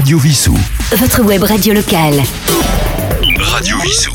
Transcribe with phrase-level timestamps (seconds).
[0.00, 0.56] Radio Vissou.
[0.96, 2.22] Votre web radio locale.
[3.38, 4.14] Radio Vissou.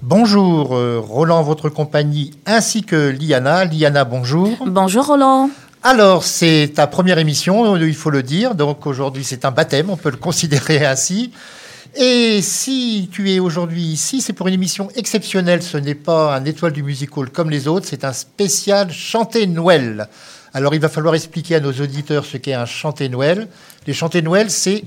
[0.00, 3.64] Bonjour, euh, Roland, votre compagnie, ainsi que Liana.
[3.64, 4.56] Liana, bonjour.
[4.64, 5.50] Bonjour Roland.
[5.82, 8.54] Alors, c'est ta première émission, il faut le dire.
[8.54, 11.32] Donc aujourd'hui, c'est un baptême, on peut le considérer ainsi.
[11.96, 15.64] Et si tu es aujourd'hui ici, c'est pour une émission exceptionnelle.
[15.64, 20.08] Ce n'est pas un étoile du musical comme les autres, c'est un spécial chanté Noël.
[20.54, 23.48] Alors il va falloir expliquer à nos auditeurs ce qu'est un chanté Noël.
[23.86, 24.84] Les chantés Noël, c'est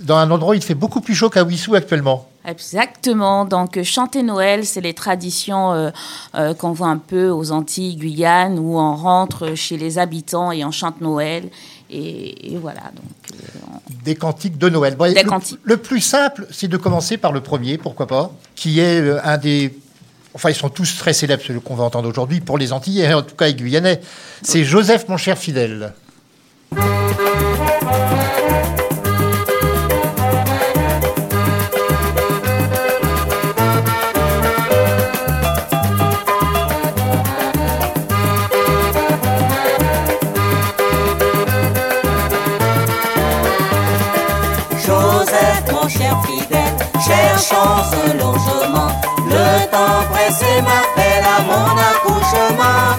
[0.00, 2.26] dans un endroit où il fait beaucoup plus chaud qu'à Wissou actuellement.
[2.46, 3.44] Exactement.
[3.44, 5.90] Donc, chanter Noël, c'est les traditions euh,
[6.34, 10.64] euh, qu'on voit un peu aux Antilles, Guyane, où on rentre chez les habitants et
[10.64, 11.44] on chante Noël.
[11.90, 12.80] Et, et voilà.
[12.94, 14.96] Donc, euh, on- Des cantiques de Noël.
[14.96, 15.58] Bon, Des le, cantiques.
[15.62, 19.74] le plus simple, c'est de commencer par le premier, pourquoi pas, qui est un des...
[20.34, 23.22] Enfin, ils sont tous très célèbres, ceux qu'on va entendre aujourd'hui, pour les Antillais, en
[23.22, 24.00] tout cas les Guyanais.
[24.42, 25.92] C'est Joseph, mon cher fidèle.
[44.86, 46.58] Joseph, mon cher fidèle,
[47.04, 49.09] cherchons un logement.
[49.30, 52.98] Le temps pressé m'appelle à mon accouchement.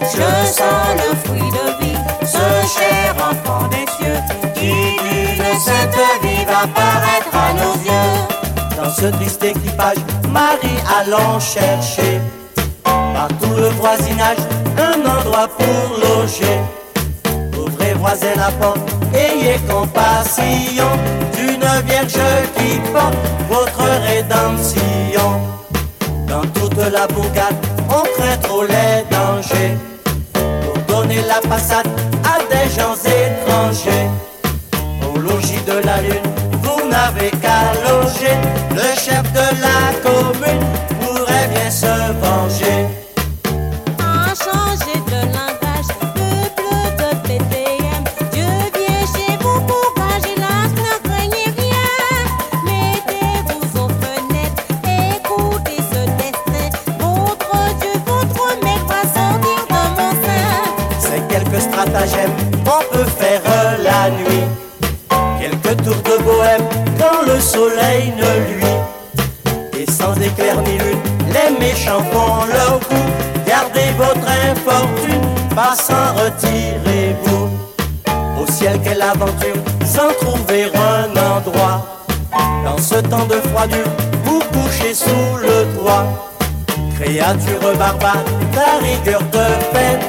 [0.00, 2.46] Je sens le fruit de vie, ce
[2.78, 4.20] cher enfant des cieux,
[4.54, 8.42] qui d'une sainte vie va paraître à nos yeux.
[8.76, 9.96] Dans ce triste équipage,
[10.30, 12.20] Marie allons chercher
[12.84, 14.38] par tout le voisinage
[14.78, 16.58] un endroit pour loger.
[17.56, 18.80] Ouvrez voisin la porte,
[19.14, 20.90] ayez compassion
[21.34, 22.18] d'une vierge
[22.56, 23.16] qui porte
[23.48, 25.61] votre rédemption.
[26.32, 27.54] Dans toute la bourgade,
[27.90, 29.76] on craint trop les dangers
[30.32, 31.86] pour donner la passade
[32.24, 34.08] à des gens étrangers.
[35.06, 36.30] Au logis de la lune,
[36.62, 38.34] vous n'avez qu'à loger.
[38.70, 40.64] Le chef de la commune
[41.02, 42.81] pourrait bien se venger.
[67.62, 68.80] Soleil ne luit.
[69.78, 71.02] Et sans éclair ni lune,
[71.36, 73.08] les méchants font leur coup.
[73.46, 77.48] Gardez votre infortune, passant, retirez-vous.
[78.40, 81.78] Au ciel, quelle aventure, sans trouver un endroit.
[82.64, 83.92] Dans ce temps de froidure,
[84.24, 86.06] vous couchez sous le toit.
[86.98, 88.24] Créature barbare,
[88.54, 89.44] ta rigueur te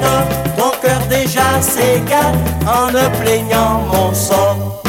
[0.01, 0.27] tort.
[0.57, 2.35] Ton cœur déjà s'égare
[2.77, 4.82] en ne plaignant mon sort.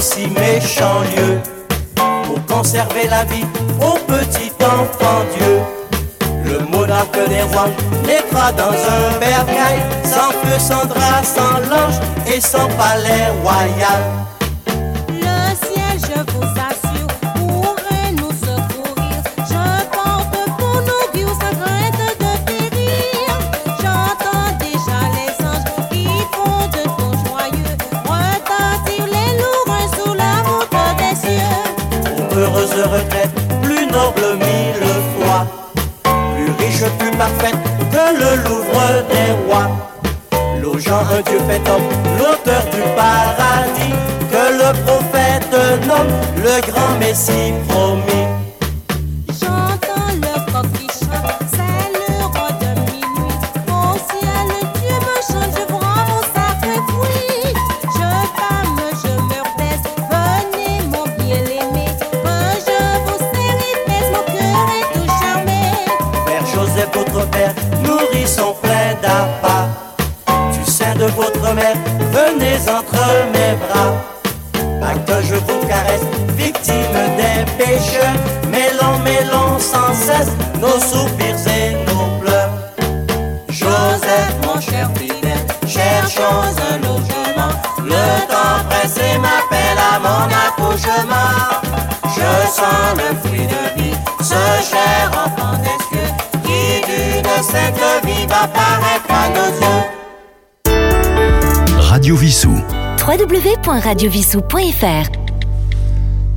[0.00, 1.38] Si méchant lieu
[1.94, 3.46] Pour conserver la vie
[3.80, 5.60] au petit enfant Dieu.
[6.44, 7.68] Le monarque des rois
[8.06, 11.98] naîtra dans un bercail Sans feu, sans drap, sans lange
[12.32, 14.35] et sans palais royal
[37.92, 39.68] que le Louvre des rois.
[40.62, 41.88] Logeant un Dieu fait homme,
[42.18, 43.94] l'auteur du paradis
[44.30, 48.25] Que le prophète nomme le grand Messie promis
[84.56, 87.52] mon cher fidèle, cherchons un logement.
[87.84, 91.60] Le temps pressé m'appelle à mon accouchement.
[92.04, 96.10] Je sens le fruit de vie, ce cher enfant des cieux
[96.44, 99.84] Qui d'une sainte vie va paraître à nos yeux.
[101.78, 102.56] Radio Vissou.
[103.06, 105.25] www.radiovissou.fr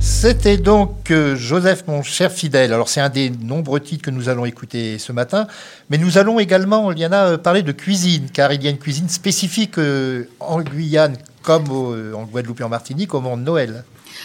[0.02, 2.72] C'était donc euh, Joseph, mon cher fidèle.
[2.72, 5.46] Alors, c'est un des nombreux titres que nous allons écouter ce matin.
[5.90, 9.10] Mais nous allons également, Liana, euh, parler de cuisine, car il y a une cuisine
[9.10, 11.68] spécifique euh, en Guyane, comme
[12.14, 13.84] en Guadeloupe et en Martinique, au moment de Noël.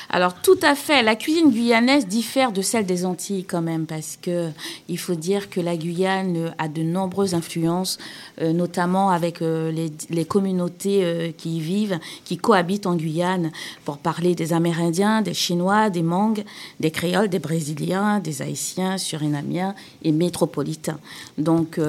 [0.09, 4.17] Alors tout à fait, la cuisine guyanaise diffère de celle des Antilles quand même parce
[4.21, 4.49] que
[4.87, 7.97] il faut dire que la Guyane a de nombreuses influences,
[8.41, 13.51] euh, notamment avec euh, les, communautés euh, qui y vivent, qui cohabitent en Guyane,
[13.83, 16.43] pour parler des Amérindiens, des Chinois, des Mangues,
[16.79, 20.99] des Créoles, des Brésiliens, des Haïtiens, Surinamiens et métropolitains.
[21.37, 21.79] Donc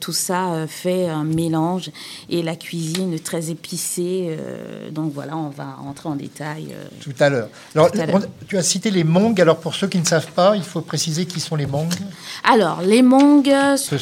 [0.00, 1.90] tout ça fait un mélange
[2.28, 4.36] et la cuisine très épicée.
[4.90, 6.74] donc voilà, on va entrer en détail.
[7.00, 7.45] Tout à l'heure.
[7.74, 9.40] Alors, Tout on- tu as cité les Hmong.
[9.40, 11.88] Alors, pour ceux qui ne savent pas, il faut préciser qui sont les Hmong.
[12.44, 13.44] Alors, les Hmong,
[13.76, 13.96] Ce-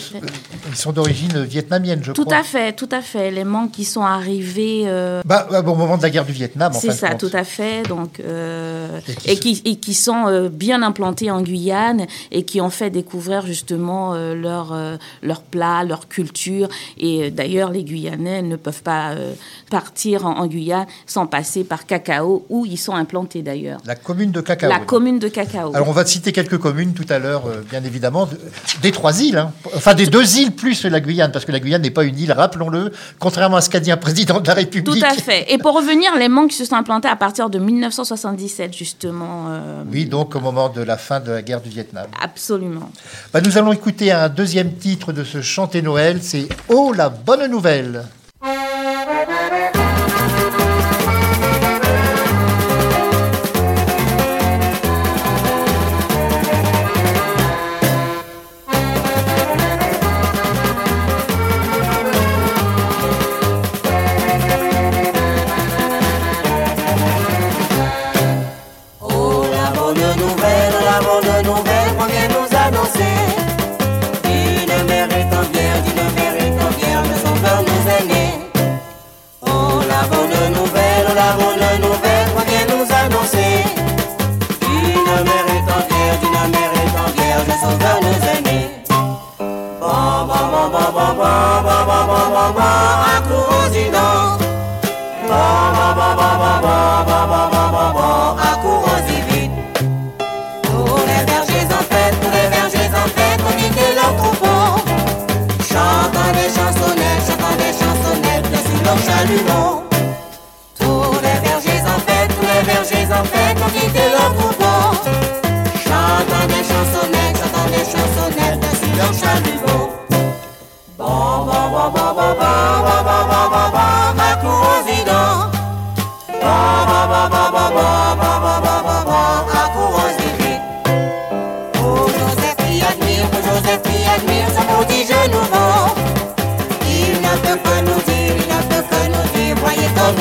[0.69, 2.39] Ils sont d'origine vietnamienne, je tout crois.
[2.39, 3.31] à fait, tout à fait.
[3.31, 6.73] Les Hmong qui sont arrivés, euh, Bah, bah, au moment de la guerre du Vietnam,
[6.75, 7.21] en c'est ça, compte.
[7.21, 7.83] tout à fait.
[7.89, 12.07] Donc, euh, Et qui et, se- qui, et qui sont euh, bien implantés en Guyane
[12.31, 16.69] et qui ont fait découvrir justement euh, leur euh, leur plat, leur culture.
[16.99, 19.33] Et euh, d'ailleurs, les Guyanais ne peuvent pas euh,
[19.71, 23.81] partir en, en Guyane sans passer par Cacao, où ils sont implantés d'ailleurs.
[23.87, 24.69] La commune de Cacao.
[24.71, 25.75] La commune de Cacao.
[25.75, 28.39] Alors, on va citer quelques communes tout à l'heure, euh, bien évidemment, de-
[28.83, 29.53] des trois îles, hein.
[29.75, 32.33] enfin des deux îles plus la Guyane, parce que la Guyane n'est pas une île,
[32.33, 35.01] rappelons-le, contrairement à ce qu'a dit un président de la République.
[35.01, 35.53] Tout à fait.
[35.53, 39.47] Et pour revenir, les Hmong se sont implantés à partir de 1977, justement.
[39.49, 42.07] euh, Oui, donc au moment de la fin de la guerre du Vietnam.
[42.23, 42.91] Absolument.
[43.33, 47.51] Bah, nous allons écouter un deuxième titre de ce chanté Noël, c'est Oh la bonne
[47.51, 48.05] nouvelle.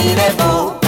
[0.04, 0.83] Irebo.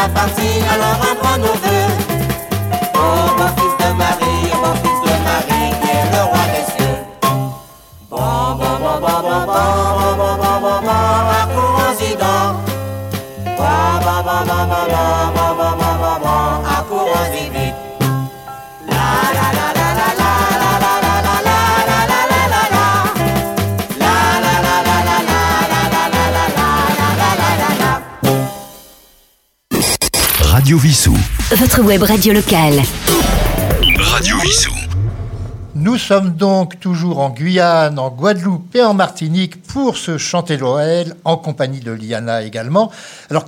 [0.00, 1.49] la famille, alors apprends-nous
[31.52, 32.80] Votre web radio locale.
[33.98, 34.72] Radio Vissou.
[35.74, 41.16] Nous sommes donc toujours en Guyane, en Guadeloupe et en Martinique pour se chanter Noël,
[41.24, 42.92] en compagnie de Liana également.
[43.30, 43.46] Alors,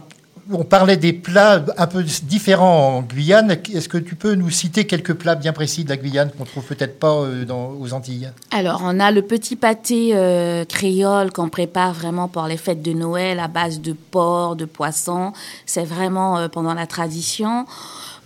[0.53, 3.57] on parlait des plats un peu différents en Guyane.
[3.73, 6.65] Est-ce que tu peux nous citer quelques plats bien précis de la Guyane qu'on trouve
[6.65, 7.45] peut-être pas euh,
[7.81, 8.31] aux Antilles?
[8.51, 12.93] Alors, on a le petit pâté euh, créole qu'on prépare vraiment pour les fêtes de
[12.93, 15.33] Noël à base de porc, de poisson.
[15.67, 17.67] C'est vraiment euh, pendant la tradition.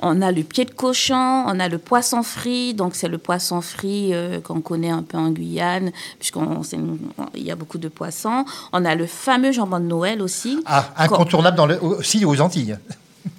[0.02, 3.60] On a le pied de cochon, on a le poisson frit, donc c'est le poisson
[3.60, 8.44] frit euh, qu'on connaît un peu en Guyane, puisqu'il y a beaucoup de poissons.
[8.72, 10.62] On a le fameux jambon de Noël aussi.
[10.66, 12.76] Ah, incontournable dans le, aussi aux Antilles.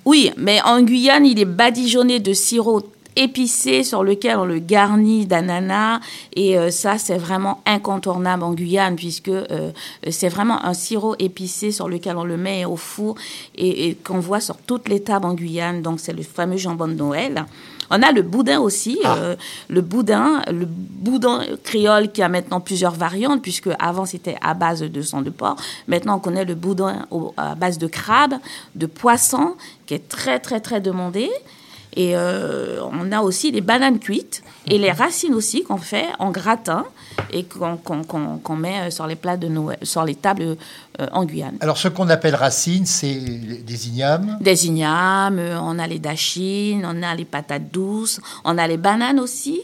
[0.06, 2.84] Oui, mais en Guyane, il est badigeonné de sirop
[3.18, 6.00] épicé sur lequel on le garnit d'ananas.
[6.36, 9.72] Et euh, ça, c'est vraiment incontournable en Guyane, puisque euh,
[10.10, 13.16] c'est vraiment un sirop épicé sur lequel on le met au four
[13.56, 15.82] et, qu'on voit sur toutes les tables en Guyane.
[15.82, 17.46] Donc, c'est le fameux jambon de Noël.
[17.90, 19.16] On a le boudin aussi, ah.
[19.16, 19.36] euh,
[19.70, 24.82] le boudin, le boudin créole qui a maintenant plusieurs variantes, puisque avant c'était à base
[24.82, 25.56] de sang de porc.
[25.88, 27.06] Maintenant on connaît le boudin
[27.38, 28.34] à base de crabe,
[28.76, 29.56] de poisson,
[29.86, 31.30] qui est très très très demandé.
[31.98, 36.30] Et euh, on a aussi les bananes cuites et les racines aussi qu'on fait en
[36.30, 36.86] gratin
[37.34, 40.58] et qu'on met euh, sur les plats de Noël, sur les tables
[41.02, 41.58] euh, en Guyane.
[41.60, 44.38] Alors ce qu'on appelle racines, c'est des ignames?
[44.40, 49.20] Des ignames, on a les dachines, on a les patates douces, on a les bananes
[49.20, 49.62] aussi.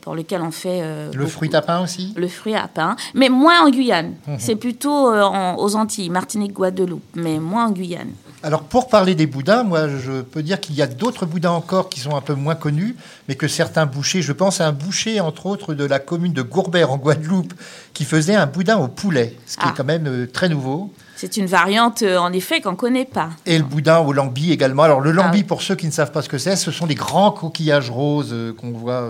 [0.00, 0.82] Pour lesquelles on fait...
[1.12, 2.14] le fruit à pain aussi?
[2.16, 4.14] Le fruit à pain, mais moins en Guyane.
[4.26, 4.36] Mhm.
[4.38, 8.12] C'est plutôt aux Antilles, Martinique, Guadeloupe, mais moins en Guyane.
[8.42, 11.90] Alors pour parler des boudins, moi je peux dire qu'il y a d'autres boudins encore
[11.90, 12.96] qui sont un peu moins connus,
[13.28, 16.40] mais que certains bouchers, je pense à un boucher entre autres de la commune de
[16.40, 17.52] Gourbert en Guadeloupe,
[17.92, 19.74] qui faisait un boudin au poulet, ce qui est ah.
[19.76, 20.90] quand même euh, très nouveau.
[21.20, 23.28] C'est une variante euh, en effet qu'on ne connaît pas.
[23.44, 24.84] Et le boudin au lambi également.
[24.84, 26.86] Alors le lambi, ah pour ceux qui ne savent pas ce que c'est, ce sont
[26.86, 29.06] des grands coquillages roses euh, qu'on voit,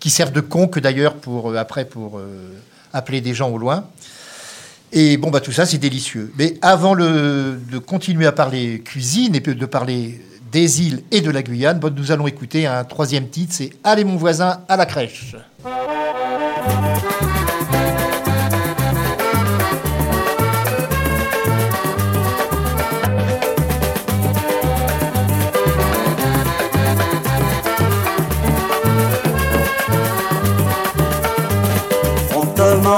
[0.00, 2.20] qui servent de conque d'ailleurs pour après pour
[2.92, 3.84] appeler des gens au loin.
[4.92, 6.30] Et bon, bah, tout ça, c'est délicieux.
[6.36, 10.20] Mais avant de continuer à parler cuisine et de parler
[10.52, 14.04] des îles et de la Guyane, bah, nous allons écouter un troisième titre, c'est Allez
[14.04, 15.36] mon voisin à la crèche.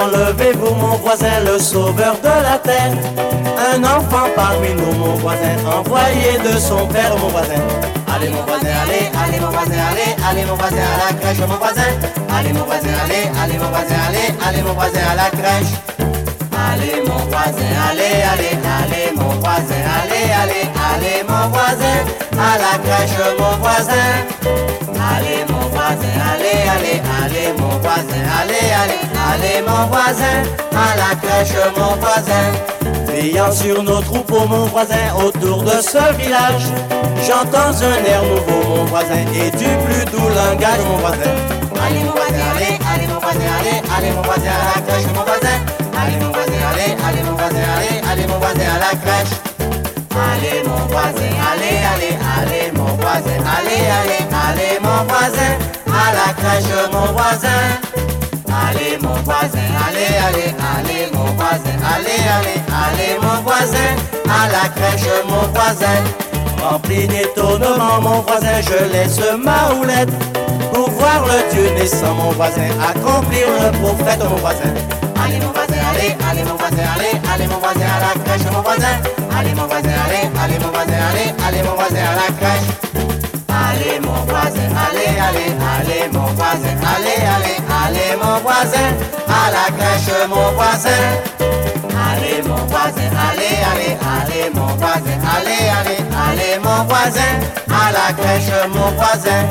[0.06, 2.92] Levez-vous mon voisin, le sauveur de la terre.
[3.74, 7.62] Un enfant parmi nous, mon voisin, envoyé de son père, mon voisin.
[8.14, 11.56] Allez mon voisin, allez, allez mon voisin, allez, allez mon voisin à la crèche, mon
[11.56, 11.92] voisin.
[12.36, 15.72] Allez mon voisin, allez, allez mon voisin, allez, allez mon voisin à la crèche.
[16.72, 21.98] Allez mon voisin, allez, allez, allez mon voisin, allez, allez, allez mon voisin
[22.38, 24.10] à la crèche, mon voisin.
[25.14, 25.51] Allez mon
[26.00, 32.48] allez, allez, allez mon voisin, allez, allez, allez mon voisin à la crèche, mon voisin.
[33.06, 36.66] Veillant sur nos troupeaux, mon voisin, autour de ce village.
[37.26, 41.34] J'entends un air nouveau, mon voisin, et du plus doux langage, mon voisin.
[41.84, 45.24] Allez mon voisin, allez, allez mon voisin, allez, allez mon voisin à la crèche, mon
[45.24, 45.58] voisin.
[46.00, 49.34] Allez mon voisin, allez, allez mon voisin, allez, allez mon voisin à la crèche.
[50.12, 56.32] Allez mon voisin, allez, allez, allez mon voisin, allez, allez, allez mon voisin à la
[56.32, 57.62] crèche, mon voisin.
[58.48, 63.92] Allez mon voisin, allez, allez, allez mon voisin, allez, allez, allez mon voisin
[64.28, 66.00] à la crèche, mon voisin.
[66.62, 70.10] Rempli d'étonnement, mon voisin, je laisse ma houlette
[70.72, 74.72] pour voir le Dieu naissant, mon voisin, accomplir le prophète, mon voisin.
[75.24, 78.60] Allez mon voisin, allez, allez mon voisin, allez, allez mon voisin à la crèche, mon
[78.60, 78.96] voisin.
[79.38, 83.21] Allez mon voisin, allez, allez mon voisin, allez, allez mon voisin à la crèche.
[83.52, 88.88] Allez mon voisin, allez, allez, allez mon voisin, allez, allez, allez mon voisin
[89.28, 91.02] à la crèche, mon voisin.
[92.08, 97.32] Allez mon voisin, allez, allez, allez mon voisin, allez, allez, allez mon voisin
[97.68, 99.42] à la crèche, mon voisin.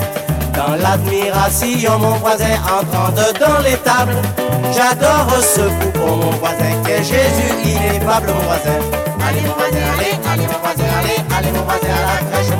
[0.53, 4.17] Dans l'admiration, mon voisin entrant dedans les tables.
[4.75, 7.51] J'adore ce fou pour mon voisin, qui est Jésus
[8.03, 8.79] mon voisin.
[9.27, 12.51] Allez, mon voisin, allez, allez, mon voisin, allez, allez, mon voisin à la crèche,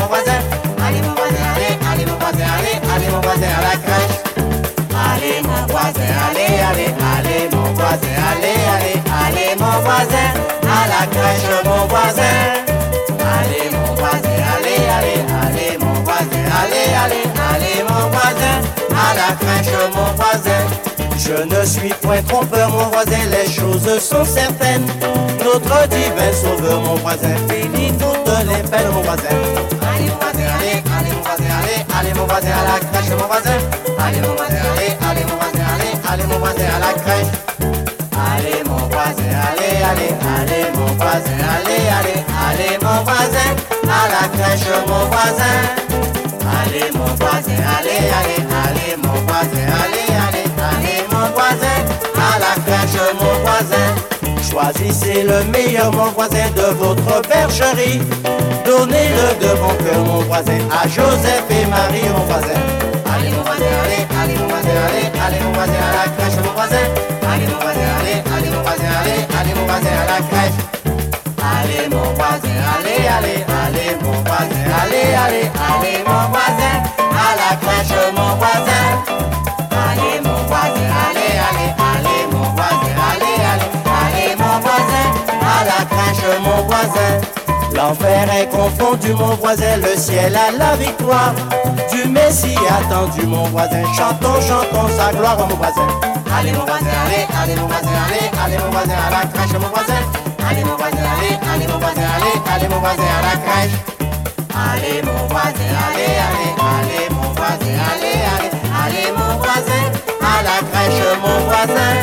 [11.32, 12.22] crèche, mon voisin.
[13.20, 18.56] Allez, mon voisin, allez, allez, allez, mon voisin, allez, allez, allez, mon voisin,
[18.92, 20.62] à la crèche, mon voisin.
[21.18, 24.86] Je ne suis point trompeur, mon voisin, les choses sont certaines.
[25.44, 29.38] Notre divin sauveur, mon voisin, finit toutes les peines, mon voisin.
[29.82, 33.28] Allez, mon voisin, allez, allez, mon voisin, allez, allez, mon voisin, à la crèche, mon
[33.28, 33.58] voisin.
[34.00, 35.52] Allez, mon voisin, allez, allez, mon voisin.
[36.40, 37.51] voisin à la crèche.
[41.16, 43.52] Allez, allez, allez mon voisin,
[43.84, 45.58] à la crèche mon voisin.
[46.42, 51.80] Allez mon voisin, allez, allez, allez mon voisin, allez, allez, allez mon voisin,
[52.16, 53.90] à la crèche mon voisin.
[54.50, 58.02] Choisissez le meilleur mon voisin de votre bergerie.
[58.66, 62.60] Donnez-le de bon cœur mon voisin à Joseph et Marie mon voisin.
[63.14, 66.21] Allez mon voisin, allez, allez mon voisin, allez, allez mon voisin à la crèche
[75.56, 76.76] allez, mon voisin
[77.12, 78.86] à la crèche mon voisin.
[79.72, 85.06] Allez mon voisin, allez, allez, allez mon voisin, allez, allez, allez mon voisin
[85.42, 87.12] à la crèche mon voisin.
[87.74, 91.34] L'enfer est confondu, mon voisin, le ciel a la victoire.
[91.92, 93.84] Du Messie attendu, mon voisin.
[93.98, 95.88] Chantons, chantons sa gloire, mon voisin.
[96.38, 99.70] Allez, mon voisin, allez, allez, mon voisin, allez, allez, mon voisin, à la crèche, mon
[99.70, 100.02] voisin.
[100.50, 104.01] Allez, mon voisin, allez, allez, mon voisin, allez, allez, mon voisin, à la crèche.
[104.62, 108.52] Allez, mon voisin, allez, allez, allez, mon voisin, allez, allez,
[108.84, 109.84] allez, mon voisin,
[110.22, 111.94] à la crèche, mon voisin.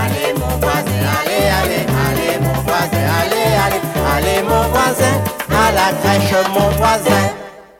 [0.00, 3.82] Allez, mon voisin, allez, allez, allez, mon voisin, allez, allez,
[4.14, 5.14] allez, mon voisin,
[5.50, 7.30] à la crèche, mon voisin.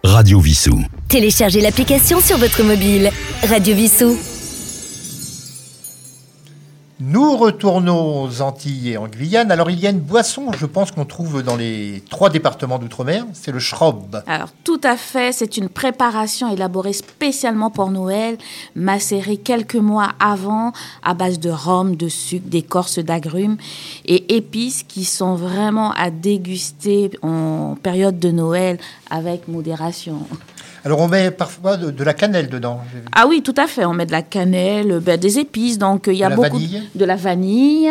[0.03, 0.81] Radio Vissou.
[1.09, 3.11] Téléchargez l'application sur votre mobile.
[3.49, 4.19] Radio Vissou.
[7.01, 9.51] Nous retournons aux Antilles et en Guyane.
[9.51, 13.27] Alors, il y a une boisson, je pense, qu'on trouve dans les trois départements d'outre-mer.
[13.33, 14.23] C'est le schrob.
[14.29, 18.39] Alors, tout à fait, c'est une préparation élaborée spécialement pour Noël,
[18.77, 20.73] macérée quelques mois avant
[21.03, 23.57] à base de rhum, de sucre, d'écorce d'agrumes
[24.05, 28.79] et épices qui sont vraiment à déguster en période de Noël
[29.11, 30.21] avec modération.
[30.85, 32.81] Alors, on met parfois de, de la cannelle dedans.
[33.12, 33.87] Ah oui, tout à fait.
[33.87, 36.83] On met de la cannelle, ben, des épices, donc il y a la beaucoup vanille
[36.95, 37.91] de la vanille.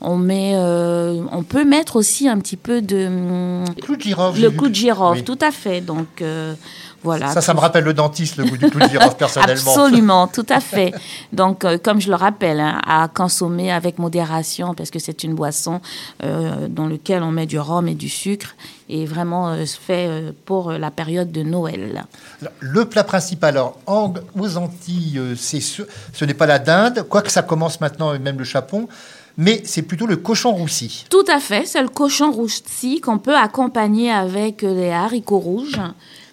[0.00, 4.40] On met, euh, on peut mettre aussi un petit peu de hum, Clou de girofle.
[4.40, 5.24] le clou de girofle, Oui.
[5.24, 5.82] tout à fait.
[5.82, 6.54] Donc euh,
[7.02, 7.32] voilà.
[7.32, 9.70] Ça, ça me rappelle le dentiste, le goût du clou de girofle, personnellement.
[9.72, 10.92] Absolument, tout à fait.
[11.32, 15.34] Donc, euh, comme je le rappelle, hein, à consommer avec modération, parce que c'est une
[15.34, 15.80] boisson
[16.22, 18.54] euh, dans laquelle on met du rhum et du sucre,
[18.88, 22.04] et vraiment euh, fait euh, pour la période de Noël.
[22.42, 25.82] Alors, Le plat principal, alors, en- aux Antilles, c'est ce,
[26.12, 28.88] ce n'est pas la dinde, quoique ça commence maintenant, et même le chapon,
[29.36, 31.06] mais c'est plutôt le cochon roussi.
[31.08, 35.80] Tout à fait, c'est le cochon roussi qu'on peut accompagner avec les haricots rouges,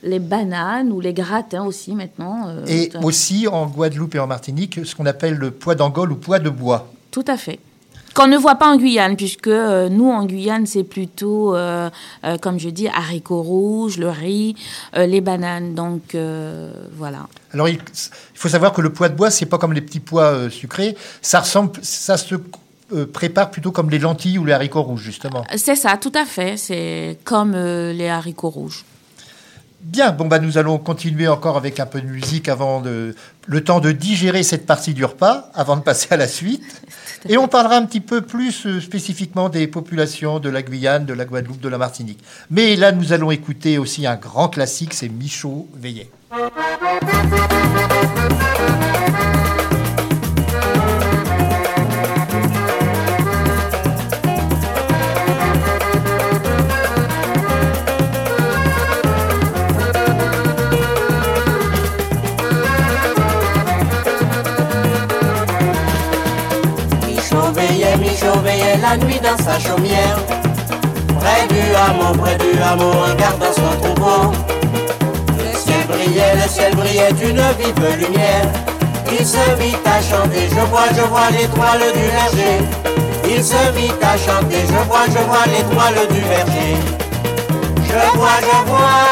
[0.07, 2.47] les bananes ou les gratins aussi maintenant.
[2.47, 6.15] euh, Et aussi, en Guadeloupe et en Martinique, ce qu'on appelle le pois d'Angole ou
[6.15, 6.91] pois de bois.
[7.11, 7.59] Tout à fait.
[8.13, 11.89] Qu'on ne voit pas en Guyane, puisque euh, nous, en Guyane, c'est plutôt, euh,
[12.41, 14.55] comme je dis, haricots rouges, le riz,
[14.95, 15.75] les bananes.
[15.75, 16.17] Donc,
[16.97, 17.27] voilà.
[17.53, 17.79] Alors, il,
[18.33, 20.97] faut savoir que le pois de bois, c'est pas comme les petits pois sucrés.
[21.21, 22.35] Ça ressemble, ça se
[22.93, 25.43] euh, prépare plutôt comme les lentilles ou les haricots rouges, justement.
[25.57, 26.55] C'est ça, tout à fait.
[26.55, 28.85] C'est comme euh, les haricots rouges.
[29.81, 33.63] Bien, bon bah nous allons continuer encore avec un peu de musique avant de le
[33.63, 36.81] temps de digérer cette partie du repas avant de passer à la suite.
[37.29, 41.13] Et on parlera un petit peu plus euh, spécifiquement des populations de la Guyane, de
[41.13, 42.19] la Guadeloupe, de la Martinique.
[42.49, 46.09] Mais là, nous allons écouter aussi un grand classique, c'est Michaud Veillet.
[67.29, 70.17] Michaud veillait, Michaud veillait la nuit dans sa chaumière.
[71.19, 74.31] Près du hameau, près du hameau, regardant son troupeau.
[75.37, 78.47] Le ciel brillait, le ciel brillait d'une vive lumière.
[79.11, 82.63] Il se mit à chanter, je vois, je vois l'étoile du verger.
[83.29, 86.77] Il se mit à chanter, je vois, je vois l'étoile du verger.
[87.83, 89.03] Je vois, je vois,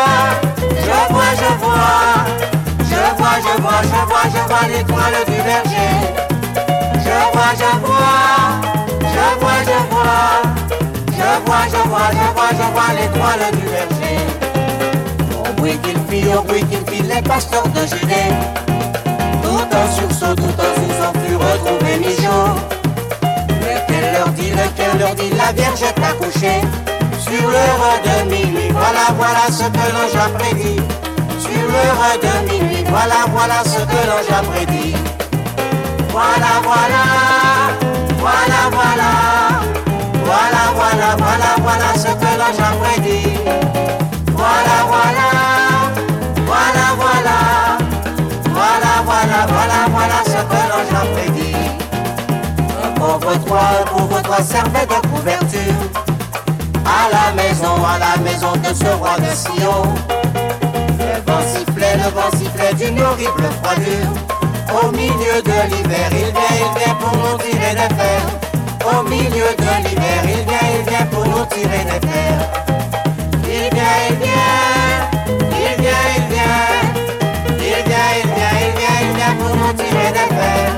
[0.71, 2.35] je vois, je vois.
[2.79, 5.91] Je vois, je vois, je vois, je vois l'étoile du verger.
[7.05, 7.94] Je vois, je vois,
[9.39, 10.41] vois, je vois,
[11.11, 14.19] je vois, je vois, je vois, je vois l'étoile du verger.
[15.39, 18.31] Au bruit qu'il fit, au bruit qu'il fit, les pasteurs de Judée,
[19.41, 22.49] tout en sursaut, tout en sursaut, fut retrouvé Michaud.
[23.61, 26.61] Lequel leur dit, lequel leur dit, la Vierge est accouchée.
[27.19, 30.81] Sur l'heure de minuit, voilà, voilà ce que l'ange a prédit.
[31.39, 34.95] Sur l'heure de minuit, voilà, voilà ce que l'ange a prédit.
[36.11, 37.03] Voilà, voilà,
[38.25, 39.11] voilà, voilà,
[40.25, 43.37] voilà, voilà, voilà, voilà ce que l'ange a prédit.
[44.33, 45.27] Voilà, voilà,
[46.49, 47.37] voilà, voilà,
[48.47, 51.65] voilà, voilà, voilà, voilà ce que l'ange a prédit.
[52.99, 55.81] Couvre-toi, couvre-toi, servait de couverture.
[56.83, 59.83] À la maison, à la maison de ce roi de Sion.
[60.97, 64.44] Le vent sifflait, le vent sifflait d'une horrible froidure.
[64.75, 68.27] Au milieu de l'hiver, il vient, il vient pour nous tirer fers.
[68.91, 72.41] Au milieu de l'hiver, il vient, il vient pour nous tirer fers.
[73.43, 76.75] Il vient, il vient, il vient, il vient.
[77.57, 80.73] Il vient, il vient, il vient, il vient pour nous tirer fers.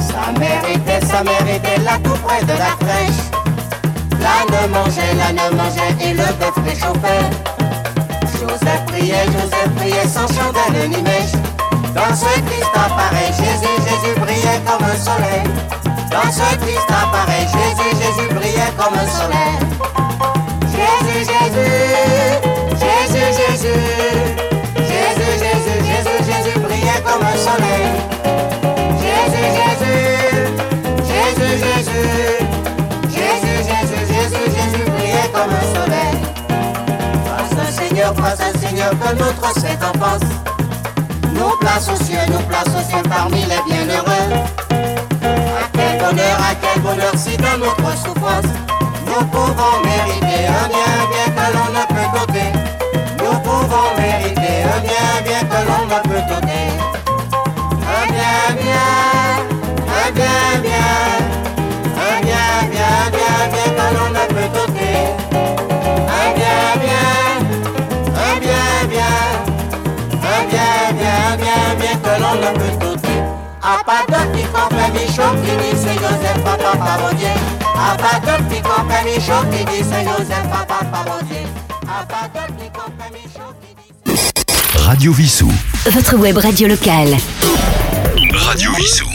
[0.00, 3.37] Ça méritait, ça méritait là tout près de la crèche.
[4.28, 7.24] Là ne mangeait, là ne mangeait et le bœuf réchauffait.
[8.38, 11.32] Joseph priait, Joseph priait sans chandelle ni mèche.
[11.94, 15.44] Dans ce Christ apparaît Jésus, Jésus brillait comme un soleil.
[16.12, 19.56] Dans ce Christ apparaît Jésus, Jésus brillait comme un soleil.
[20.76, 21.72] Jésus, Jésus,
[22.82, 23.72] Jésus, Jésus,
[24.76, 28.17] Jésus, Jésus, Jésus, Jésus brillait comme un soleil.
[38.16, 39.14] Grâce au Seigneur, que
[41.34, 44.28] nous place aux cieux, nous place aux cieux parmi les bienheureux.
[45.22, 48.50] À quel bonheur, à quel bonheur si dans notre souffrance,
[49.06, 52.50] nous pouvons mériter un bien, bien que l'on ne peut doter.
[53.18, 56.66] Nous pouvons mériter un bien, bien que l'on ne peut doter.
[57.82, 58.88] Un bien, bien,
[59.86, 60.88] un bien, bien,
[61.96, 62.98] un bien, bien.
[71.48, 73.18] Bien, bien, bien que l'on ne peut doter.
[73.62, 77.26] A pas de petit copain Michon qui dit c'est Joseph Papa Parodier.
[77.76, 81.46] A pas de petit copain Michon qui dit c'est Joseph Papa Parodier.
[81.82, 85.50] A pas de petit copain Michon qui dit Radio Vissou.
[85.90, 87.16] Votre web radio locale.
[88.32, 89.06] Radio Vissou.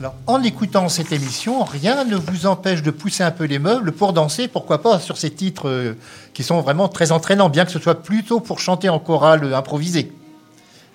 [0.00, 3.92] Alors, en écoutant cette émission, rien ne vous empêche de pousser un peu les meubles
[3.92, 5.96] pour danser, pourquoi pas, sur ces titres euh,
[6.34, 9.56] qui sont vraiment très entraînants, bien que ce soit plutôt pour chanter en chorale euh,
[9.56, 10.12] improvisé.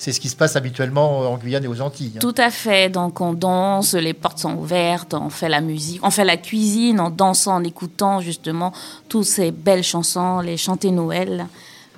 [0.01, 2.13] C'est ce qui se passe habituellement en Guyane et aux Antilles.
[2.15, 2.19] hein.
[2.19, 2.89] Tout à fait.
[2.89, 6.99] Donc on danse, les portes sont ouvertes, on fait la musique, on fait la cuisine
[7.01, 8.71] en dansant, en écoutant justement
[9.09, 11.47] toutes ces belles chansons, les chanter Noël.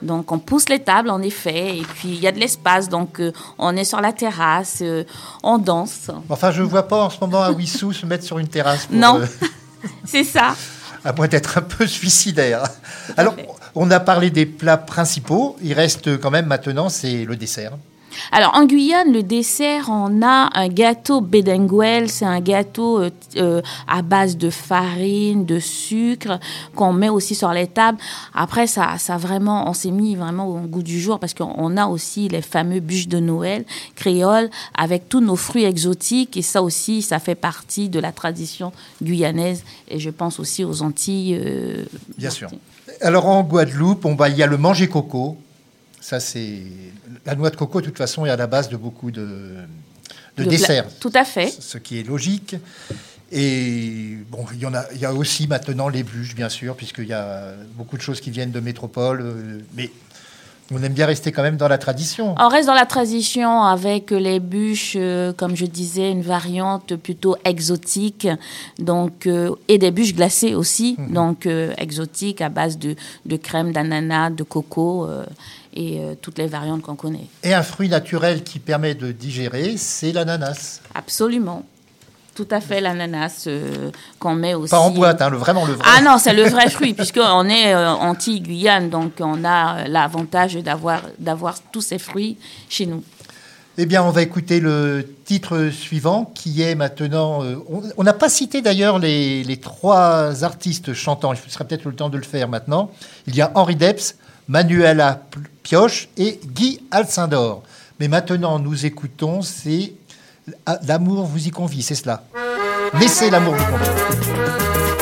[0.02, 3.20] Donc on pousse les tables en effet, et puis il y a de l'espace, donc
[3.20, 5.04] euh, on est sur la terrasse, euh,
[5.44, 6.10] on danse.
[6.28, 8.88] Enfin, je ne vois pas en ce moment à Wissou se mettre sur une terrasse.
[8.88, 9.20] pour, Non.
[9.22, 9.28] euh,
[10.04, 10.56] C'est ça.
[11.06, 12.64] à moins d'être un peu suicidaire.
[13.16, 13.48] Alors, fait.
[13.76, 15.56] on a parlé des plats principaux.
[15.62, 17.74] Il reste quand même maintenant, c'est le dessert.
[18.32, 22.10] Alors en Guyane, le dessert, on a un gâteau bedenguel.
[22.10, 26.39] C'est un gâteau euh, euh, à base de farine, de sucre
[26.76, 27.97] qu'on met aussi sur les tables.
[28.34, 31.78] Après, ça, ça vraiment, on s'est mis vraiment au goût du jour parce qu'on on
[31.78, 36.62] a aussi les fameux bûches de Noël créoles avec tous nos fruits exotiques et ça
[36.62, 38.71] aussi, ça fait partie de la tradition
[39.02, 41.38] guyanaise et je pense aussi aux Antilles.
[41.39, 41.86] euh,
[42.17, 42.50] Bien sûr.
[43.02, 45.38] Alors, en Guadeloupe, on va, il y a le manger coco.
[46.02, 46.64] Ça, c'est.
[47.26, 49.26] La noix de coco, de toute façon, est à la base de beaucoup de, de
[50.38, 50.88] de pla- desserts.
[51.00, 51.48] Tout à fait.
[51.48, 52.56] ce qui est logique.
[53.32, 56.76] Et bon, il y en a, il y a aussi maintenant les bûches, bien sûr,
[56.76, 59.22] puisqu'il y a beaucoup de choses qui viennent de métropole.
[59.22, 59.90] euh, Mais
[60.74, 62.36] on aime bien rester quand même dans la tradition.
[62.38, 67.36] On reste dans la tradition avec les bûches, euh, comme je disais, une variante plutôt
[67.46, 68.28] exotique,
[68.80, 73.72] donc euh, et des bûches glacées aussi, donc euh, exotiques à base de, de crème
[73.72, 75.08] d'ananas, de coco
[75.74, 77.28] et euh, toutes les variantes qu'on connaît.
[77.44, 80.82] Et un fruit naturel qui permet de digérer, c'est l'ananas.
[80.96, 81.64] Absolument,
[82.36, 84.72] tout à fait l'ananas euh, qu'on met aussi.
[84.72, 85.84] Pas en boîte, hein, le, vraiment le vrai.
[85.86, 90.56] Ah non, c'est le vrai fruit, puisqu'on est euh, anti-Guyane, donc on a euh, l'avantage
[90.56, 92.38] d'avoir d'avoir tous ces fruits
[92.70, 93.04] chez nous.
[93.78, 97.42] Eh bien, on va écouter le titre suivant qui est maintenant.
[97.44, 97.56] euh,
[97.98, 101.32] on- n'a pas cité d'ailleurs les, les trois artistes chantants.
[101.34, 102.92] Il serait peut-être le temps de le faire maintenant.
[103.28, 104.16] Il y a Henri Depps,
[104.50, 105.22] Manuela
[105.63, 107.63] Pioche et Guy Alcindor.
[108.00, 109.93] Mais maintenant, nous écoutons, c'est
[110.65, 112.24] Ah, L'amour vous y convie, c'est cela.
[113.00, 115.02] Laissez l'amour vous convier.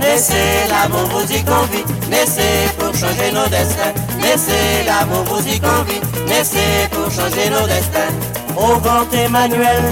[0.00, 3.92] Laissez l'amour vous y convie, laissez pour changer nos destins.
[4.20, 8.12] Laissez l'amour vous y convie, laissez pour changer nos destins.
[8.56, 9.82] Ô grand Emmanuel,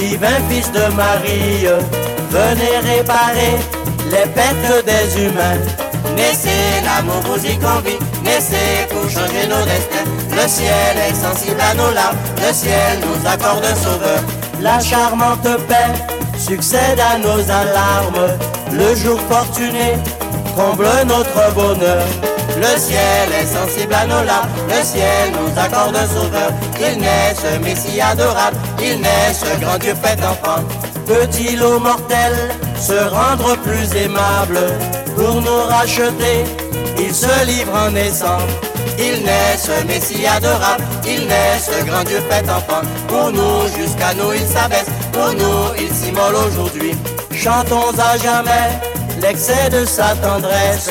[0.00, 1.66] divin fils de Marie,
[2.30, 3.56] venez réparer
[4.10, 5.60] les pertes des humains.
[6.16, 10.08] Laissez l'amour vous y convie, laissez pour changer nos destins.
[10.32, 14.20] Le ciel est sensible à nos larmes, le ciel nous accorde un sauveur.
[14.60, 15.92] La charmante paix
[16.38, 18.38] succède à nos alarmes.
[18.72, 19.96] Le jour fortuné
[20.56, 22.04] comble notre bonheur.
[22.60, 26.52] Le ciel est sensible à nos larmes, le ciel nous accorde sauveur.
[26.78, 30.62] Il naît ce Messie adorable, il naît ce grand Dieu fait enfant.
[31.06, 32.34] Peut-il au mortel
[32.78, 34.60] se rendre plus aimable
[35.16, 36.44] pour nous racheter?
[36.98, 38.44] Il se livre en naissant.
[38.98, 42.82] Il naît ce Messie adorable, il naît ce grand Dieu fait enfant.
[43.08, 46.94] Pour nous, jusqu'à nous, il s'abaisse, pour nous, il s'immole aujourd'hui.
[47.32, 48.78] Chantons à jamais
[49.22, 50.90] l'excès de sa tendresse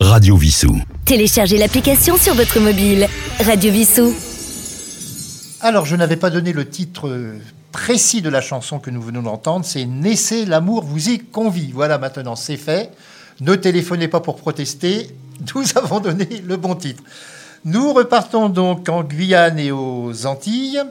[0.00, 0.76] Radio Vissou.
[1.04, 3.06] Téléchargez l'application sur votre mobile.
[3.38, 4.12] Radio Vissou.
[5.60, 7.38] Alors, je n'avais pas donné le titre euh,
[7.70, 9.64] précis de la chanson que nous venons d'entendre.
[9.64, 11.70] C'est Naissez l'amour vous y convie.
[11.72, 12.90] Voilà, maintenant, c'est fait.
[13.40, 15.10] Ne téléphonez pas pour protester.
[15.54, 17.02] Nous avons donné le bon titre.
[17.64, 20.82] Nous repartons donc en Guyane et aux Antilles.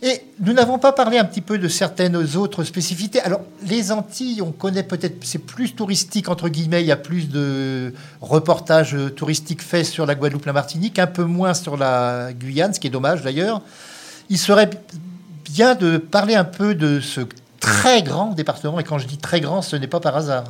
[0.00, 3.20] Et nous n'avons pas parlé un petit peu de certaines autres spécificités.
[3.20, 7.28] Alors, les Antilles, on connaît peut-être, c'est plus touristique, entre guillemets, il y a plus
[7.28, 12.72] de reportages touristiques faits sur la Guadeloupe, la Martinique, un peu moins sur la Guyane,
[12.72, 13.60] ce qui est dommage d'ailleurs.
[14.30, 14.70] Il serait
[15.46, 17.22] bien de parler un peu de ce
[17.58, 20.44] très grand département, et quand je dis très grand, ce n'est pas par hasard.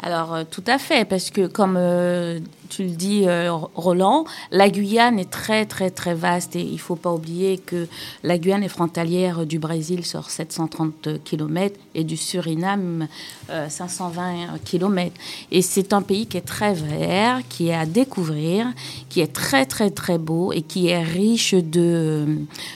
[0.00, 2.38] Alors, euh, tout à fait, parce que comme euh,
[2.72, 6.78] tu le dis, euh, Roland, la Guyane est très, très, très vaste et il ne
[6.78, 7.86] faut pas oublier que
[8.22, 13.08] la Guyane est frontalière du Brésil sur 730 km et du Suriname
[13.50, 15.14] euh, 520 km.
[15.50, 18.66] Et c'est un pays qui est très vert, qui est à découvrir,
[19.10, 22.24] qui est très, très, très beau et qui est riche de,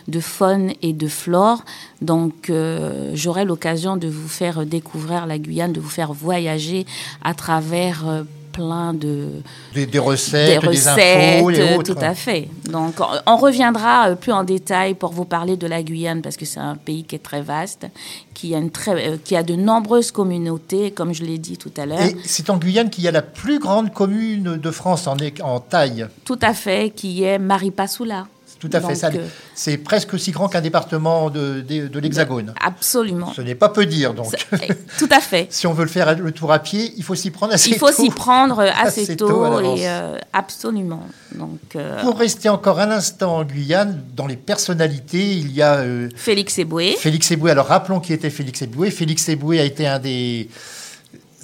[0.09, 1.65] de faune et de flore.
[2.03, 6.85] Donc, euh, j'aurai l'occasion de vous faire découvrir la Guyane, de vous faire voyager
[7.25, 8.23] à travers euh,
[8.57, 9.29] plein de
[9.75, 11.95] Des, des recettes, des des, recettes, infos et autres.
[11.95, 12.49] tout à fait.
[12.71, 12.95] Donc,
[13.27, 16.59] on- reviendra euh, plus en détail pour vous parler de la Guyane parce que c'est
[16.61, 17.87] un pays qui est très vaste,
[18.33, 21.73] qui a, une très, euh, qui a de nombreuses communautés, comme je l'ai dit tout
[21.77, 22.01] à l'heure.
[22.01, 26.07] Et c'est en Guyane qu'il y a la plus grande commune de France en taille.
[26.25, 28.27] Tout à fait, qui est Maripasoula.
[28.59, 28.95] Tout à fait.
[28.95, 29.09] Ça.
[29.09, 32.55] euh, C'est presque aussi grand qu'un département de, de- de l'Hexagone.
[32.65, 33.33] Absolument.
[33.35, 34.35] Ce n'est pas peu dire, donc.
[34.63, 35.47] Eh, Tout à fait.
[35.51, 37.77] si on veut le faire le tour à pied, il faut s'y prendre assez Il
[37.79, 38.03] faut tôt.
[38.03, 41.03] s'y prendre assez, Assez tôt, tôt et euh, absolument.
[41.35, 45.75] Donc, euh, Pour rester encore un instant en Guyane, dans les personnalités, il y a
[45.81, 46.97] euh, Félix Eboué.
[46.99, 47.51] Félix Eboué.
[47.51, 48.91] Alors rappelons qui était Félix Eboué.
[48.91, 50.49] Félix Eboué a été un des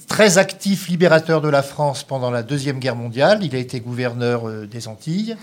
[0.08, 3.40] très actifs libérateurs de la France pendant la Deuxième Guerre mondiale.
[3.42, 5.36] Il a été gouverneur des Antilles.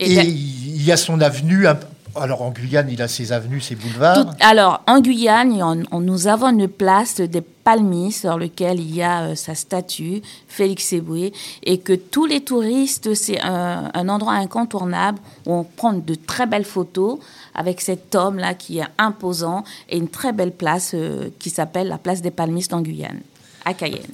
[0.00, 1.66] Et il y a son avenue.
[2.14, 4.26] Alors en Guyane, il a ses avenues, ses boulevards.
[4.26, 8.94] Tout- alors, en Guyane, on- on- nous avons une place des palmiers sur lequel il
[8.94, 14.08] y a euh, sa statue, Félix Eboué, et que tous les touristes, c'est un, un
[14.10, 17.18] endroit incontournable où on prend de très belles photos
[17.54, 21.96] avec cet homme-là qui est imposant et une très belle place euh, qui s'appelle la
[21.98, 23.20] place des palmistes en Guyane,
[23.64, 24.12] à Cayenne.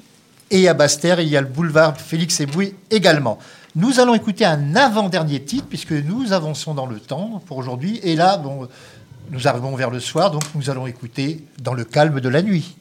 [0.52, 3.38] Et à Basse-Terre, il y a le boulevard Félix Eboué également.
[3.76, 8.00] Nous allons écouter un avant-dernier titre, puisque nous avançons dans le temps pour aujourd'hui.
[8.02, 8.68] Et là, bon,
[9.30, 12.76] nous arrivons vers le soir, donc nous allons écouter Dans le calme de la nuit.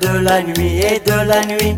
[0.00, 1.76] De la nuit et de la nuit,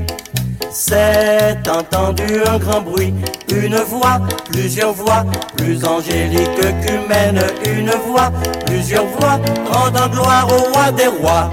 [0.70, 3.14] s'est entendu un grand bruit,
[3.50, 5.24] une voix, plusieurs voix,
[5.56, 8.30] plus angélique qu'humaine, une voix,
[8.66, 9.40] plusieurs voix,
[9.70, 11.50] rendant gloire au roi des rois.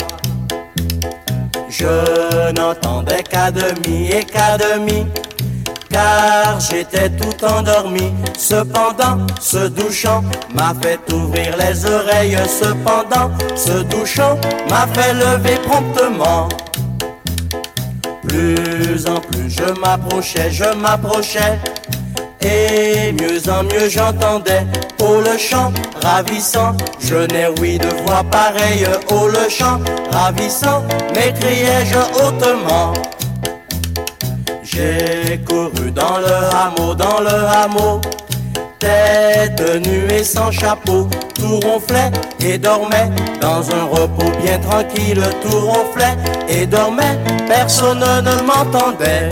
[1.70, 5.06] Je n'entendais qu'à demi et qu'à demi,
[5.92, 8.14] car j'étais tout endormi.
[8.38, 10.24] Cependant, ce doux chant
[10.54, 12.38] m'a fait ouvrir les oreilles.
[12.48, 14.38] Cependant, ce doux chant
[14.70, 16.48] m'a fait lever promptement.
[18.28, 21.60] Plus en plus je m'approchais, je m'approchais.
[22.44, 24.66] Et mieux en mieux j'entendais
[25.00, 29.80] Oh le chant ravissant Je n'ai oui de voix pareille Oh le chant
[30.12, 32.94] ravissant M'écriai-je hautement
[34.74, 38.00] J'ai couru dans le hameau, dans le hameau,
[38.80, 43.10] tête nue et sans chapeau, tout ronflait et dormait
[43.42, 46.16] dans un repos bien tranquille, tout ronflait
[46.48, 49.28] et dormait, personne ne m'entendait.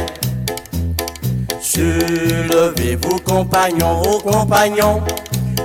[1.80, 5.02] Levez-vous compagnons, ô compagnons,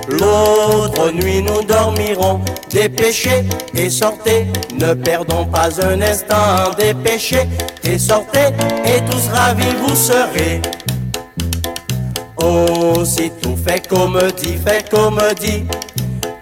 [0.07, 4.47] l'autre nuit nous dormirons, dépêchez et sortez,
[4.79, 7.47] ne perdons pas un instant, dépêchez
[7.83, 8.47] et sortez,
[8.85, 10.61] et tous ravis vous serez.
[12.37, 15.65] Oh, si tout fait comme dit, fait comme dit,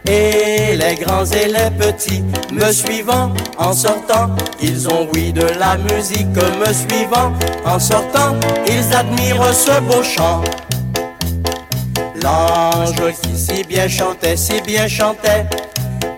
[0.05, 5.77] et les grands et les petits me suivant en sortant, ils ont oui de la
[5.77, 6.27] musique
[6.59, 7.31] me suivant
[7.65, 8.35] en sortant,
[8.67, 10.41] ils admirent ce beau chant.
[12.23, 15.45] L'ange qui si bien chantait, si bien chantait,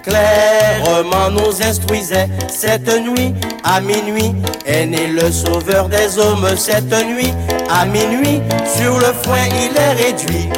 [0.03, 2.29] clairement nous instruisait.
[2.47, 4.35] Cette nuit, à minuit,
[4.67, 6.47] est né le sauveur des hommes.
[6.55, 7.33] Cette nuit,
[7.71, 8.39] à minuit,
[8.77, 10.49] sur le foin, il est réduit.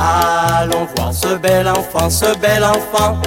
[0.00, 3.20] Allons voir ce bel enfant, ce bel enfant.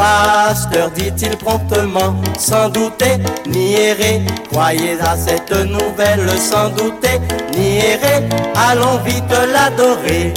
[0.00, 4.22] Pasteur, dit-il promptement, sans douter ni errer.
[4.50, 7.20] Croyez à cette nouvelle, sans douter
[7.52, 8.26] ni errer.
[8.54, 10.32] Allons vite l'adorer.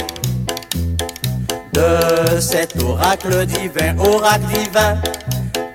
[1.72, 4.98] De cet oracle divin, oracle divin,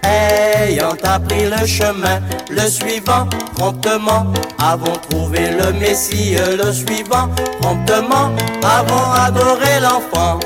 [0.04, 2.20] ayant appris le chemin,
[2.52, 4.28] le suivant promptement,
[4.60, 7.28] avons trouvé le Messie, le suivant
[7.60, 8.30] promptement,
[8.62, 10.40] avons adoré l'enfant.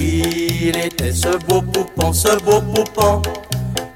[0.00, 3.20] Il était ce beau poupon, ce beau poupon,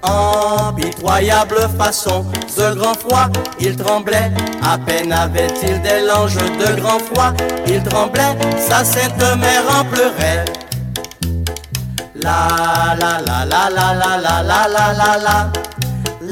[0.02, 2.26] en pitoyable façon,
[2.58, 4.30] de grand froid, il tremblait,
[4.62, 7.32] à peine avait-il des langes de grand froid,
[7.66, 10.44] il tremblait, sa sainte mère en pleurait.
[12.16, 15.52] La la la la la la la la la la La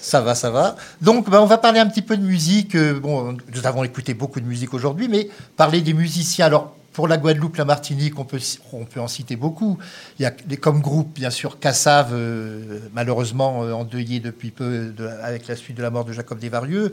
[0.00, 0.76] Ça va, ça va.
[1.00, 2.74] Donc, ben, on va parler un petit peu de musique.
[2.74, 6.46] Euh, Bon, nous avons écouté beaucoup de musique aujourd'hui, mais parler des musiciens.
[6.46, 8.40] Alors, pour la Guadeloupe, la Martinique, on peut,
[8.72, 9.78] on peut en citer beaucoup.
[10.18, 15.06] Il y a comme groupe, bien sûr, Cassave, euh, malheureusement euh, endeuillé depuis peu de-
[15.22, 16.92] avec la suite de la mort de Jacob Desvarieux.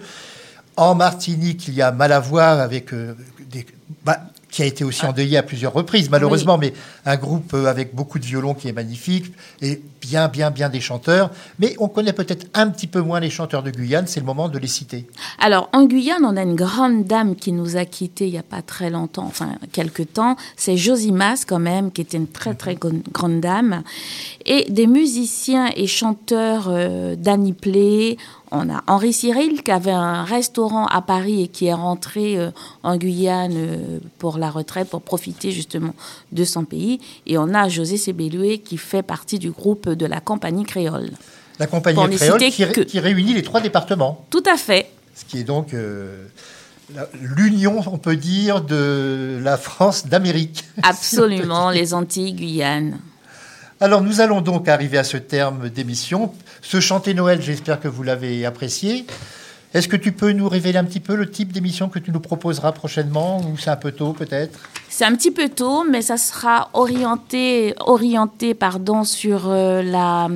[0.75, 3.15] En Martinique, il y a Malavoie avec euh,
[3.49, 3.65] des,
[4.05, 4.19] bah,
[4.51, 6.73] qui a été aussi endeuillé à plusieurs reprises, malheureusement, mais
[7.07, 10.81] un groupe euh, avec beaucoup de violons qui est magnifique et bien, bien, bien des
[10.81, 11.31] chanteurs.
[11.59, 14.07] Mais on connaît peut-être un petit peu moins les chanteurs de Guyane.
[14.07, 15.07] C'est le moment de les citer.
[15.39, 18.43] Alors, en Guyane, on a une grande dame qui nous a quittés il n'y a
[18.43, 20.35] pas très longtemps, enfin, quelques temps.
[20.57, 23.83] C'est Josimas, quand même, qui était une très, très gon- grande dame.
[24.45, 28.17] Et des musiciens et chanteurs euh, d'Annie Play.
[28.49, 32.51] On a Henri Cyril, qui avait un restaurant à Paris et qui est rentré euh,
[32.81, 35.93] en Guyane euh, pour la retraite, pour profiter justement
[36.31, 36.96] de son pays.
[37.25, 41.11] Et on a José Sébélué, qui fait partie du groupe de la compagnie créole.
[41.59, 44.91] La compagnie Pour créole qui, ré- que- qui réunit les trois départements, Tout à fait.
[45.15, 46.25] ce qui est donc euh,
[47.21, 50.63] l'union, on peut dire, de la France d'Amérique.
[50.83, 52.99] Absolument, les Antilles, Guyane.
[53.79, 56.31] Alors nous allons donc arriver à ce terme d'émission.
[56.61, 59.05] Ce chanter Noël, j'espère que vous l'avez apprécié.
[59.77, 62.19] Est-ce que tu peux nous révéler un petit peu le type d'émission que tu nous
[62.19, 64.59] proposeras prochainement ou c'est un peu tôt peut-être?
[64.89, 70.29] C'est un petit peu tôt, mais ça sera orienté, orienté pardon, sur euh, la,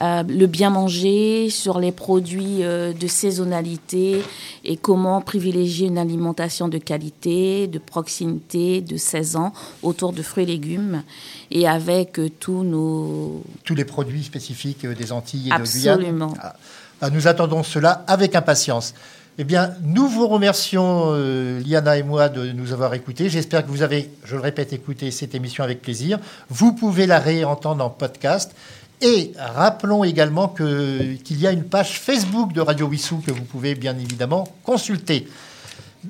[0.00, 4.22] euh, le bien manger, sur les produits euh, de saisonnalité
[4.64, 10.46] et comment privilégier une alimentation de qualité, de proximité, de saison autour de fruits et
[10.46, 11.02] légumes
[11.50, 13.42] et avec tous nos...
[13.64, 15.94] Tous les produits spécifiques des Antilles et de Guyane?
[15.98, 16.34] Absolument.
[16.40, 16.54] Ah.
[17.00, 18.94] Ah, Nous attendons cela avec impatience.
[19.40, 23.28] Eh bien, nous vous remercions, euh, Liana et moi, de nous avoir écoutés.
[23.30, 26.18] J'espère que vous avez, je le répète, écouté cette émission avec plaisir.
[26.50, 28.52] Vous pouvez la réentendre en podcast.
[29.00, 33.76] Et rappelons également qu'il y a une page Facebook de Radio Wissou que vous pouvez
[33.76, 35.28] bien évidemment consulter.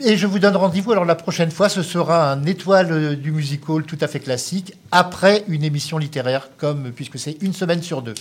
[0.03, 0.93] Et je vous donne rendez-vous.
[0.93, 4.73] Alors la prochaine fois, ce sera un étoile euh, du musical tout à fait classique,
[4.91, 8.15] après une émission littéraire, comme puisque c'est une semaine sur deux.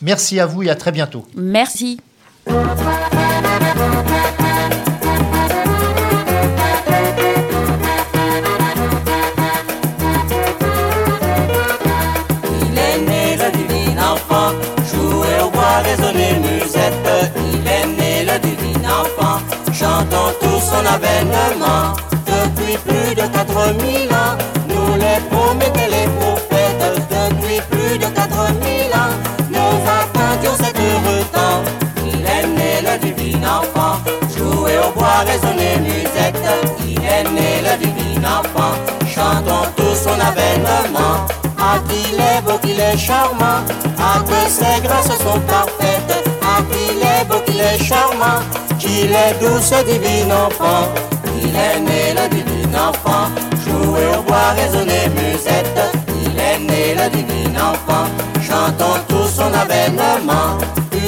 [0.00, 1.26] Merci à vous et à très bientôt.
[1.34, 2.00] Merci.
[2.46, 2.54] Il
[12.78, 14.52] est né le divin enfant,
[14.88, 17.32] jouez au bois, résonnez musette.
[17.52, 19.40] Il est né le divin enfant,
[19.72, 21.96] chantons tous son avènement.
[22.24, 24.38] Depuis plus de 4000 ans,
[24.68, 25.87] nous les promettons.
[35.78, 36.36] Résonner musette.
[36.86, 38.74] Il est né le divin enfant,
[39.06, 41.26] chantons tous son avènement.
[41.58, 43.64] Ah qu'il est beau, qu'il est charmant,
[43.98, 46.24] ah que ses grâces sont parfaites.
[46.42, 48.40] Ah qu'il est beau, qu'il est charmant,
[48.78, 50.88] qu'il est doux ce divin enfant.
[51.40, 53.28] Il est né le divin enfant,
[53.64, 55.80] jouer au bois, résonner musette.
[56.22, 58.06] Il est né le divin enfant,
[58.40, 60.58] chantons tous son avènement.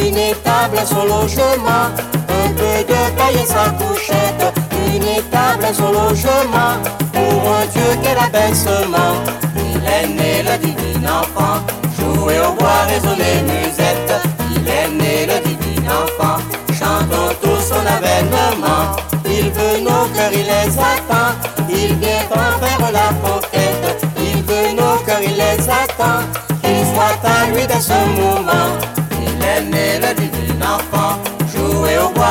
[0.03, 2.20] Une étable logement, un peu
[2.91, 4.45] de paille et sa couchette.
[4.95, 5.07] Une
[5.73, 6.75] son logement,
[7.13, 9.15] pour un Dieu qu'est l'abaissement.
[9.57, 11.59] Il est né le divin enfant,
[11.97, 14.13] jouer au bois, résonner musette.
[14.55, 16.39] Il est né le divin enfant,
[16.79, 18.97] chantons tous son avènement.
[19.27, 21.31] Il veut nos cœurs, il les attend,
[21.69, 24.05] il vient en faire la conquête.
[24.19, 26.21] Il veut nos cœurs, il les attend,
[26.63, 28.71] qu'il soit à lui dès ce moment.
[29.23, 30.20] Il est né le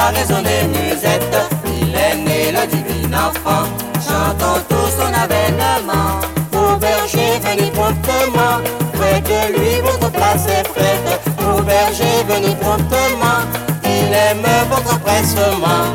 [0.09, 1.35] jouer au bois, résonner musette.
[1.65, 6.19] Il est né le divin enfant, chantons tous son avènement.
[6.53, 8.57] Au berger, venez promptement,
[8.93, 11.21] près de lui votre place est prête.
[11.39, 13.41] Au berger, venez promptement,
[13.83, 15.85] il aime votre pressement.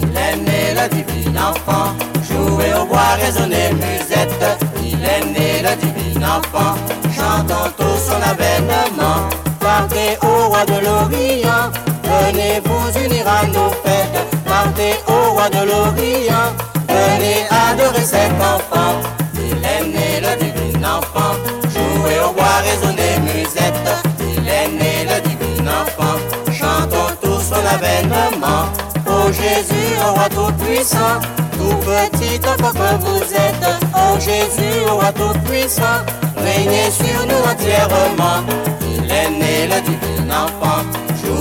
[0.00, 1.94] Il est né le divin enfant,
[2.28, 4.44] jouer au bois, résonner musette.
[4.82, 6.74] Il est né le divin enfant,
[7.14, 9.28] chantons tous son avènement.
[9.60, 11.72] Partez au roi de l'Orient,
[12.26, 14.18] venez vous unir à nos fêtes.
[14.44, 16.50] Partez au roi de l'Orient,
[16.88, 18.94] venez adorer cet enfant.
[19.34, 21.34] Il est né le divin enfant,
[21.72, 23.88] jouer au bois, résonner musette.
[24.20, 26.16] Il est né le divin enfant,
[26.52, 28.64] chantons tous son avènement.
[29.06, 31.20] Ô Jésus, au roi tout-puissant,
[31.52, 33.66] tout petit enfant que vous êtes.
[33.94, 36.00] Ô Jésus, au roi tout-puissant,
[36.36, 38.40] régnez sur nous entièrement.
[38.82, 40.82] Il est né le divin enfant,